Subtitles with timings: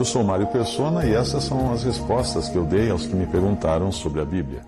[0.00, 3.26] Eu sou Mário Persona e essas são as respostas que eu dei aos que me
[3.26, 4.62] perguntaram sobre a Bíblia.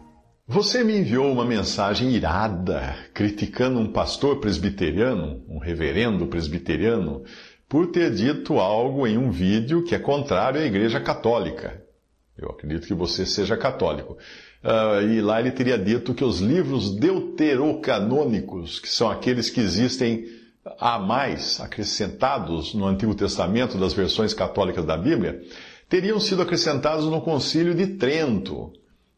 [0.46, 7.24] Você me enviou uma mensagem irada criticando um pastor presbiteriano, um reverendo presbiteriano,
[7.66, 11.82] por ter dito algo em um vídeo que é contrário à Igreja Católica.
[12.36, 14.18] Eu acredito que você seja católico.
[14.62, 20.41] Ah, e lá ele teria dito que os livros deuterocanônicos, que são aqueles que existem
[20.78, 25.42] a mais, acrescentados no Antigo Testamento das versões católicas da Bíblia,
[25.88, 28.72] teriam sido acrescentados no Concílio de Trento.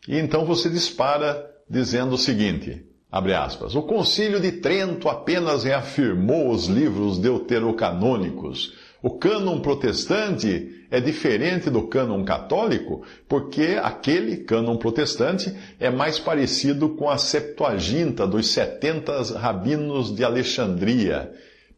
[0.08, 6.50] E então você dispara dizendo o seguinte, abre aspas, o Concílio de Trento apenas reafirmou
[6.50, 8.74] os livros deuterocanônicos.
[9.04, 16.88] O cânon protestante é diferente do cânon católico, porque aquele cânon protestante é mais parecido
[16.88, 21.30] com a Septuaginta dos 70 rabinos de Alexandria.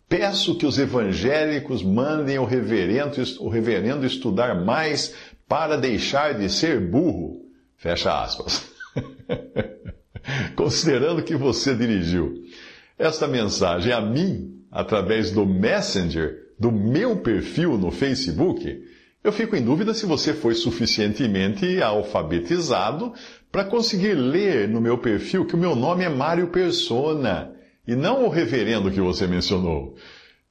[0.08, 5.12] Peço que os evangélicos mandem o reverendo, o reverendo estudar mais
[5.48, 7.40] para deixar de ser burro.
[7.76, 8.70] Fecha aspas.
[10.54, 12.34] Considerando que você dirigiu
[12.96, 18.82] esta mensagem a mim através do Messenger do meu perfil no Facebook,
[19.22, 23.12] eu fico em dúvida se você foi suficientemente alfabetizado
[23.50, 27.52] para conseguir ler no meu perfil que o meu nome é Mário Persona
[27.86, 29.96] e não o reverendo que você mencionou.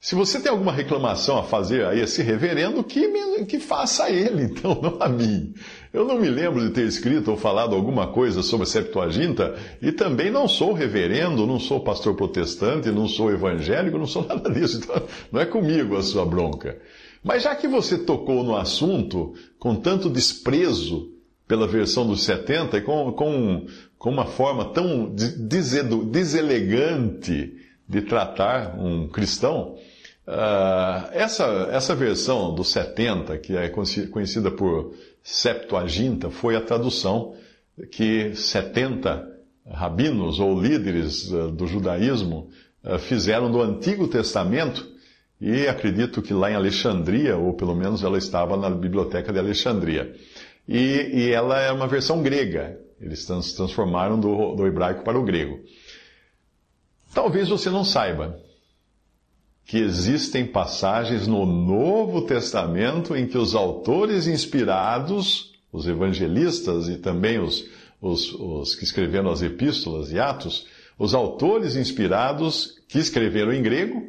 [0.05, 3.09] Se você tem alguma reclamação a fazer a esse reverendo, que,
[3.45, 5.51] que faça ele, então, não a mim.
[5.91, 9.91] Eu não me lembro de ter escrito ou falado alguma coisa sobre a Septuaginta, e
[9.91, 14.77] também não sou reverendo, não sou pastor protestante, não sou evangélico, não sou nada disso.
[14.77, 16.77] Então, não é comigo a sua bronca.
[17.23, 21.13] Mas já que você tocou no assunto com tanto desprezo
[21.47, 23.65] pela versão dos 70 e com, com,
[23.97, 27.55] com uma forma tão deselegante
[27.89, 29.75] de tratar um cristão,
[30.27, 37.35] Uh, essa, essa versão do 70, que é conhecida por Septuaginta, foi a tradução
[37.91, 39.35] que 70
[39.67, 42.49] rabinos ou líderes uh, do judaísmo
[42.83, 44.95] uh, fizeram do Antigo Testamento,
[45.39, 50.15] e acredito que lá em Alexandria, ou pelo menos ela estava na biblioteca de Alexandria.
[50.67, 55.23] E, e ela é uma versão grega, eles trans, transformaram do, do hebraico para o
[55.23, 55.59] grego.
[57.13, 58.39] Talvez você não saiba,
[59.65, 67.39] que existem passagens no Novo Testamento em que os autores inspirados, os evangelistas e também
[67.39, 67.65] os,
[67.99, 70.67] os, os que escreveram as epístolas e Atos,
[70.97, 74.07] os autores inspirados que escreveram em grego,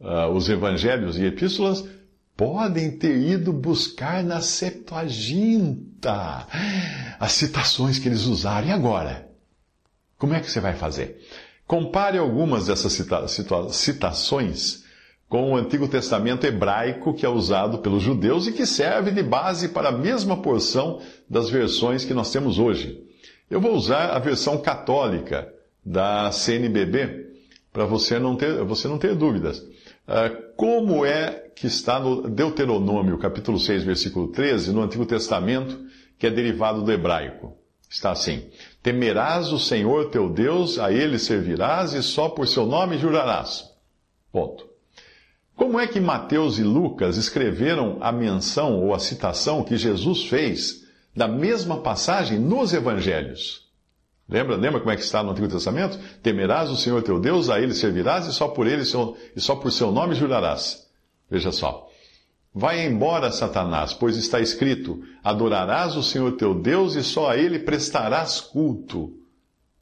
[0.00, 1.84] uh, os evangelhos e epístolas,
[2.34, 6.46] podem ter ido buscar na Septuaginta
[7.20, 8.68] as citações que eles usaram.
[8.68, 9.30] E agora?
[10.18, 11.22] Como é que você vai fazer?
[11.66, 13.26] Compare algumas dessas cita
[13.72, 14.84] citações
[15.28, 19.70] com o Antigo Testamento hebraico que é usado pelos judeus e que serve de base
[19.70, 23.02] para a mesma porção das versões que nós temos hoje.
[23.50, 25.52] Eu vou usar a versão católica
[25.84, 27.26] da CNBB
[27.72, 29.58] para você não ter, você não ter dúvidas.
[29.58, 35.84] Uh, como é que está no Deuteronômio, capítulo 6, versículo 13, no Antigo Testamento,
[36.18, 37.56] que é derivado do hebraico?
[37.88, 38.48] Está assim:
[38.82, 43.64] Temerás o Senhor teu Deus, a ele servirás e só por seu nome jurarás.
[44.32, 44.66] Ponto.
[45.54, 50.84] Como é que Mateus e Lucas escreveram a menção ou a citação que Jesus fez
[51.14, 53.66] da mesma passagem nos evangelhos?
[54.28, 55.98] Lembra, lembra como é que está no Antigo Testamento?
[56.22, 59.70] Temerás o Senhor teu Deus, a ele servirás e só por ele e só por
[59.70, 60.86] seu nome jurarás.
[61.30, 61.85] Veja só.
[62.58, 67.58] Vai embora, Satanás, pois está escrito: Adorarás o Senhor teu Deus e só a ele
[67.58, 69.12] prestarás culto.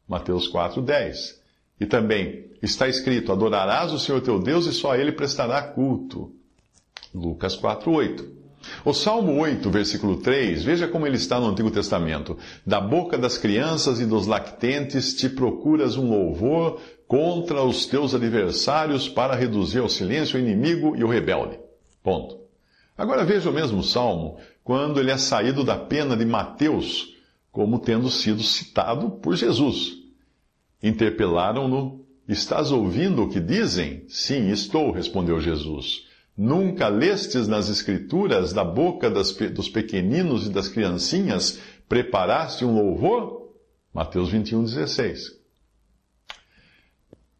[0.09, 1.39] Mateus 4:10.
[1.79, 6.33] E também está escrito: Adorarás o Senhor teu Deus e só a ele prestará culto.
[7.15, 8.29] Lucas 4:8.
[8.85, 12.37] O Salmo 8, versículo 3, veja como ele está no Antigo Testamento.
[12.67, 19.09] Da boca das crianças e dos lactentes te procuras um louvor contra os teus adversários
[19.09, 21.61] para reduzir ao silêncio o inimigo e o rebelde.
[22.03, 22.44] Ponto.
[22.97, 27.15] Agora veja o mesmo salmo quando ele é saído da pena de Mateus
[27.51, 29.95] como tendo sido citado por Jesus.
[30.83, 34.05] Interpelaram-no Estás ouvindo o que dizem?
[34.09, 36.07] Sim, estou, respondeu Jesus.
[36.37, 43.53] Nunca lestes nas Escrituras, da boca das, dos pequeninos e das criancinhas, preparaste um louvor?
[43.93, 45.39] Mateus 21, 16.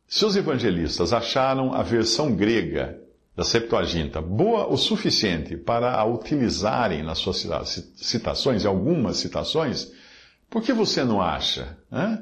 [0.07, 3.01] Se os evangelistas acharam a versão grega
[3.37, 7.47] da Septuaginta boa o suficiente para a utilizarem nas suas
[7.97, 9.91] citações, algumas citações,
[10.49, 11.77] por que você não acha?
[11.93, 12.19] Hein?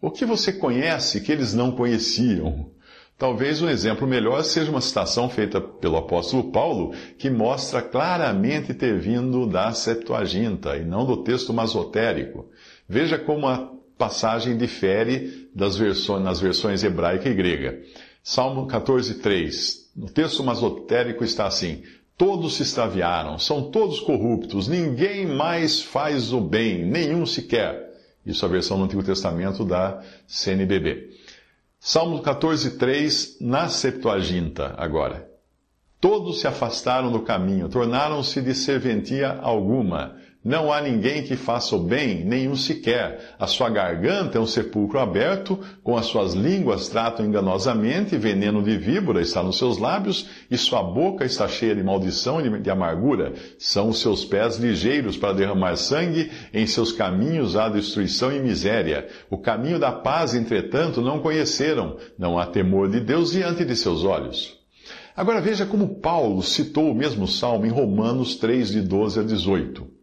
[0.00, 2.70] O que você conhece que eles não conheciam?
[3.16, 8.98] Talvez um exemplo melhor seja uma citação feita pelo apóstolo Paulo, que mostra claramente ter
[8.98, 12.48] vindo da Septuaginta e não do texto masotérico.
[12.88, 17.80] Veja como a passagem difere das versões, nas versões hebraica e grega.
[18.22, 19.83] Salmo 14, 3.
[19.94, 21.82] No texto masotérico está assim:
[22.16, 27.92] Todos se extraviaram, são todos corruptos, ninguém mais faz o bem, nenhum sequer.
[28.24, 31.10] Isso é a versão do Antigo Testamento da CNBB.
[31.78, 35.28] Salmo 14, 3, na Septuaginta, agora.
[36.00, 40.16] Todos se afastaram do caminho, tornaram-se de serventia alguma.
[40.44, 43.34] Não há ninguém que faça o bem, nenhum sequer.
[43.38, 48.76] A sua garganta é um sepulcro aberto, com as suas línguas tratam enganosamente, veneno de
[48.76, 53.32] víbora está nos seus lábios, e sua boca está cheia de maldição e de amargura.
[53.58, 59.08] São os seus pés ligeiros para derramar sangue, em seus caminhos há destruição e miséria.
[59.30, 61.96] O caminho da paz, entretanto, não conheceram.
[62.18, 64.58] Não há temor de Deus diante de seus olhos.
[65.16, 69.93] Agora veja como Paulo citou o mesmo salmo em Romanos 3, de 12 a 18.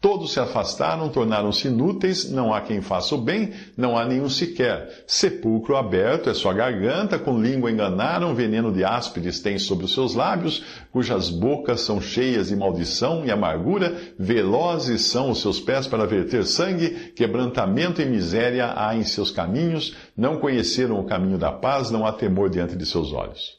[0.00, 5.04] Todos se afastaram, tornaram-se inúteis, não há quem faça o bem, não há nenhum sequer.
[5.06, 10.14] Sepulcro aberto é sua garganta, com língua enganaram, veneno de áspides tem sobre os seus
[10.14, 16.06] lábios, cujas bocas são cheias de maldição e amargura, velozes são os seus pés para
[16.06, 21.90] verter sangue, quebrantamento e miséria há em seus caminhos, não conheceram o caminho da paz,
[21.90, 23.58] não há temor diante de seus olhos.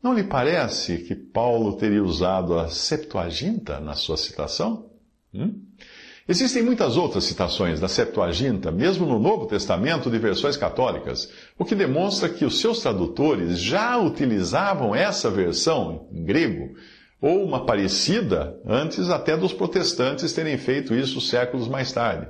[0.00, 4.93] Não lhe parece que Paulo teria usado a Septuaginta na sua citação?
[5.34, 5.62] Hum?
[6.26, 11.74] Existem muitas outras citações da Septuaginta, mesmo no Novo Testamento, de versões católicas, o que
[11.74, 16.74] demonstra que os seus tradutores já utilizavam essa versão em grego,
[17.20, 22.26] ou uma parecida, antes até dos protestantes terem feito isso séculos mais tarde.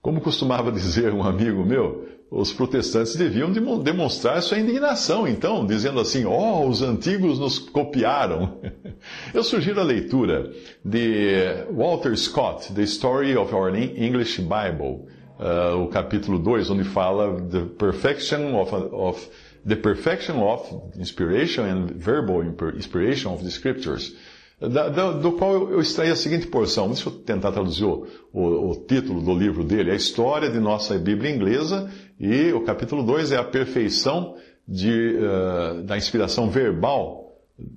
[0.00, 3.50] Como costumava dizer um amigo meu, os protestantes deviam
[3.82, 8.58] demonstrar sua indignação, então, dizendo assim: ó, oh, os antigos nos copiaram.
[9.32, 10.52] Eu sugiro a leitura
[10.84, 15.06] de Walter Scott, The Story of Our English Bible,
[15.38, 19.28] uh, o capítulo 2, onde fala The Perfection of, of
[19.66, 22.42] The Perfection of Inspiration and Verbal
[22.76, 24.14] Inspiration of the Scriptures
[24.60, 26.88] da, da, do qual eu extraí a seguinte porção.
[26.88, 29.90] Deixa eu tentar traduzir o, o, o, título do livro dele.
[29.90, 35.82] A história de nossa Bíblia inglesa e o capítulo 2 é a perfeição de, uh,
[35.82, 37.36] da inspiração verbal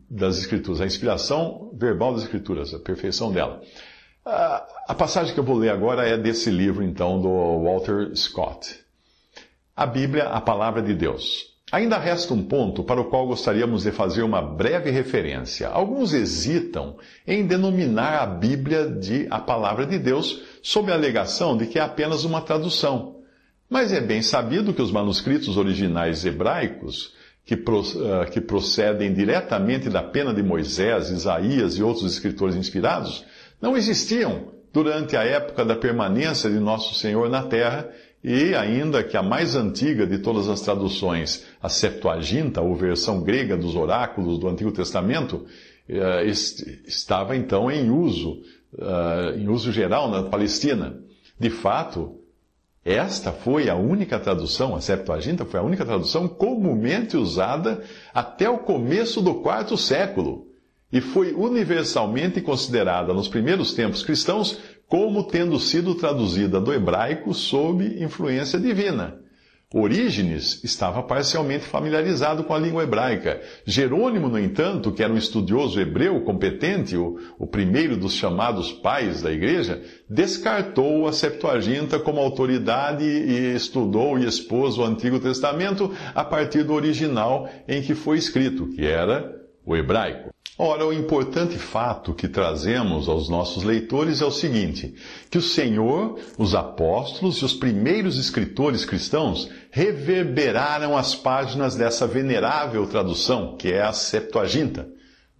[0.10, 0.81] das Escrituras.
[0.81, 3.62] A inspiração verbal das Escrituras, a perfeição dela.
[4.24, 8.80] A passagem que eu vou ler agora é desse livro, então, do Walter Scott.
[9.75, 11.50] A Bíblia, a Palavra de Deus.
[11.71, 15.69] Ainda resta um ponto para o qual gostaríamos de fazer uma breve referência.
[15.69, 21.65] Alguns hesitam em denominar a Bíblia de a Palavra de Deus sob a alegação de
[21.68, 23.21] que é apenas uma tradução.
[23.69, 27.13] Mas é bem sabido que os manuscritos originais hebraicos,
[27.45, 33.25] que, uh, que procedem diretamente da pena de Moisés, Isaías e outros escritores inspirados,
[33.61, 37.90] não existiam durante a época da permanência de Nosso Senhor na terra
[38.23, 43.57] e ainda que a mais antiga de todas as traduções, a Septuaginta, ou versão grega
[43.57, 45.45] dos oráculos do Antigo Testamento,
[45.90, 48.42] eh, estava então em uso,
[48.78, 50.99] eh, em uso geral na Palestina.
[51.40, 52.19] De fato,
[52.85, 58.59] esta foi a única tradução, a Septuaginta foi a única tradução comumente usada até o
[58.59, 60.47] começo do quarto século
[60.92, 64.59] e foi universalmente considerada nos primeiros tempos cristãos
[64.92, 69.18] como tendo sido traduzida do hebraico sob influência divina.
[69.74, 73.40] Orígenes estava parcialmente familiarizado com a língua hebraica.
[73.66, 79.21] Jerônimo, no entanto, que era um estudioso hebreu competente, o, o primeiro dos chamados pais
[79.21, 86.26] da igreja, descartou a Septuaginta como autoridade e estudou e expôs o Antigo Testamento a
[86.26, 90.31] partir do original em que foi escrito, que era o hebraico.
[90.63, 94.94] Ora, o importante fato que trazemos aos nossos leitores é o seguinte:
[95.27, 102.85] que o Senhor, os apóstolos e os primeiros escritores cristãos reverberaram as páginas dessa venerável
[102.85, 104.87] tradução, que é a Septuaginta,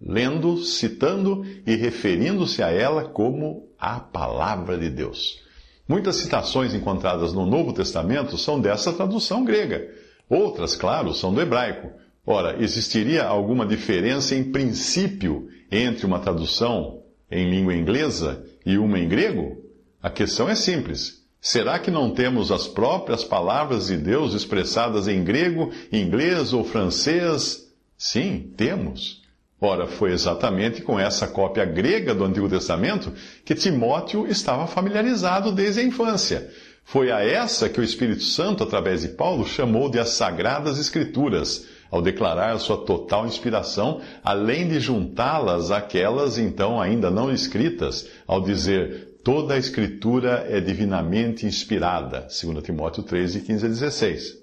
[0.04, 5.40] lendo, citando e referindo-se a ela como a palavra de Deus.
[5.86, 9.88] Muitas citações encontradas no Novo Testamento são dessa tradução grega
[10.32, 11.90] Outras, claro, são do hebraico.
[12.24, 19.08] Ora, existiria alguma diferença em princípio entre uma tradução em língua inglesa e uma em
[19.08, 19.56] grego?
[20.00, 21.22] A questão é simples.
[21.40, 27.68] Será que não temos as próprias palavras de Deus expressadas em grego, inglês ou francês?
[27.98, 29.22] Sim, temos.
[29.60, 33.12] Ora, foi exatamente com essa cópia grega do Antigo Testamento
[33.44, 36.48] que Timóteo estava familiarizado desde a infância.
[36.84, 41.66] Foi a essa que o Espírito Santo, através de Paulo, chamou de as Sagradas Escrituras,
[41.92, 49.18] ao declarar sua total inspiração, além de juntá-las àquelas então ainda não escritas, ao dizer
[49.22, 54.42] toda a Escritura é divinamente inspirada, 2 Timóteo 3, de 15 a 16.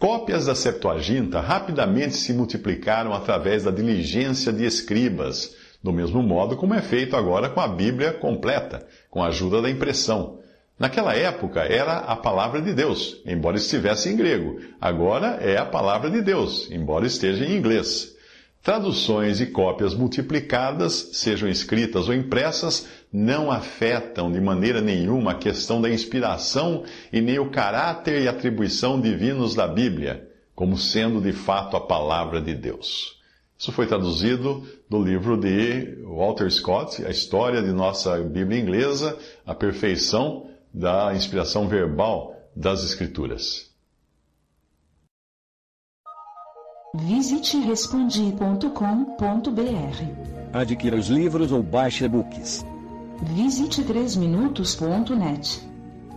[0.00, 6.74] Cópias da Septuaginta rapidamente se multiplicaram através da diligência de escribas, do mesmo modo como
[6.74, 10.40] é feito agora com a Bíblia completa, com a ajuda da impressão.
[10.80, 14.60] Naquela época era a palavra de Deus, embora estivesse em grego.
[14.80, 18.16] Agora é a palavra de Deus, embora esteja em inglês.
[18.62, 25.82] Traduções e cópias multiplicadas, sejam escritas ou impressas, não afetam de maneira nenhuma a questão
[25.82, 31.76] da inspiração e nem o caráter e atribuição divinos da Bíblia, como sendo de fato
[31.76, 33.20] a palavra de Deus.
[33.58, 39.54] Isso foi traduzido do livro de Walter Scott, A História de Nossa Bíblia Inglesa, A
[39.54, 43.70] Perfeição da inspiração verbal das Escrituras.
[46.94, 48.70] Visite respondi.com.br.
[50.52, 52.64] Adquira os livros ou baixe e-books.
[53.22, 55.60] Visite 3minutos.net.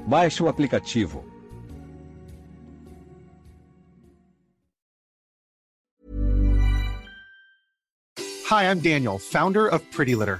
[0.07, 1.24] Baixe o aplicativo.
[8.50, 10.39] Hi, I'm Daniel, founder of Pretty Litter.